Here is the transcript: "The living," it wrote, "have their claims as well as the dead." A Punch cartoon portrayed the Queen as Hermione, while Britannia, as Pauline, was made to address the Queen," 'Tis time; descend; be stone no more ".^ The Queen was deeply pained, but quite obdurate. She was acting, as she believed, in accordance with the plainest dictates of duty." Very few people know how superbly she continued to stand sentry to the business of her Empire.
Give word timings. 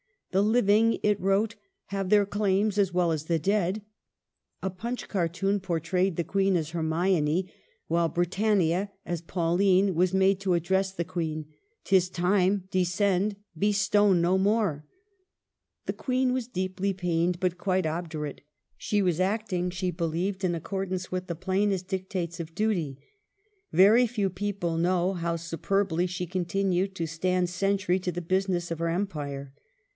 "The 0.31 0.41
living," 0.41 0.97
it 1.03 1.19
wrote, 1.19 1.55
"have 1.87 2.09
their 2.09 2.25
claims 2.25 2.79
as 2.79 2.91
well 2.93 3.11
as 3.11 3.25
the 3.25 3.37
dead." 3.37 3.83
A 4.63 4.69
Punch 4.69 5.07
cartoon 5.09 5.59
portrayed 5.59 6.15
the 6.15 6.23
Queen 6.23 6.55
as 6.55 6.69
Hermione, 6.69 7.51
while 7.87 8.07
Britannia, 8.09 8.91
as 9.05 9.21
Pauline, 9.21 9.93
was 9.93 10.13
made 10.13 10.39
to 10.39 10.53
address 10.55 10.91
the 10.91 11.03
Queen," 11.03 11.47
'Tis 11.83 12.09
time; 12.09 12.63
descend; 12.71 13.35
be 13.55 13.71
stone 13.73 14.21
no 14.21 14.37
more 14.37 14.85
".^ 15.83 15.85
The 15.85 15.93
Queen 15.93 16.31
was 16.33 16.47
deeply 16.47 16.93
pained, 16.93 17.39
but 17.41 17.57
quite 17.59 17.85
obdurate. 17.85 18.41
She 18.77 19.01
was 19.03 19.19
acting, 19.19 19.67
as 19.67 19.73
she 19.73 19.91
believed, 19.91 20.43
in 20.45 20.55
accordance 20.55 21.11
with 21.11 21.27
the 21.27 21.35
plainest 21.35 21.89
dictates 21.89 22.39
of 22.39 22.55
duty." 22.55 22.97
Very 23.73 24.07
few 24.07 24.31
people 24.31 24.77
know 24.77 25.13
how 25.13 25.35
superbly 25.35 26.07
she 26.07 26.25
continued 26.25 26.95
to 26.95 27.05
stand 27.05 27.49
sentry 27.49 27.99
to 27.99 28.13
the 28.13 28.21
business 28.21 28.71
of 28.71 28.79
her 28.79 28.89
Empire. 28.89 29.53